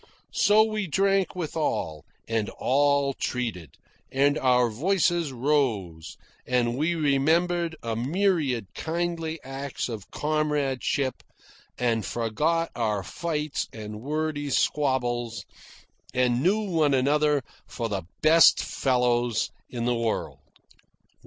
So 0.33 0.63
we 0.63 0.87
drank 0.87 1.35
with 1.35 1.55
all, 1.55 2.05
and 2.27 2.49
all 2.57 3.13
treated, 3.13 3.75
and 4.11 4.35
our 4.35 4.71
voices 4.71 5.31
rose, 5.31 6.17
and 6.47 6.75
we 6.75 6.95
remembered 6.95 7.75
a 7.83 7.95
myriad 7.95 8.65
kindly 8.73 9.39
acts 9.43 9.89
of 9.89 10.09
comradeship, 10.09 11.21
and 11.77 12.03
forgot 12.03 12.71
our 12.75 13.03
fights 13.03 13.67
and 13.71 14.01
wordy 14.01 14.49
squabbles, 14.49 15.45
and 16.15 16.41
knew 16.41 16.61
one 16.61 16.95
another 16.95 17.43
for 17.67 17.87
the 17.87 18.01
best 18.23 18.59
fellows 18.63 19.51
in 19.69 19.85
the 19.85 19.93
world. 19.93 20.39